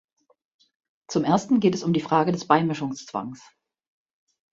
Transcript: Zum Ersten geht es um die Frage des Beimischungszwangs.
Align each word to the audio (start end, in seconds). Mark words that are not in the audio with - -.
Zum 1.09 1.23
Ersten 1.25 1.59
geht 1.59 1.75
es 1.75 1.83
um 1.83 1.93
die 1.93 1.99
Frage 1.99 2.31
des 2.31 2.47
Beimischungszwangs. 2.47 3.39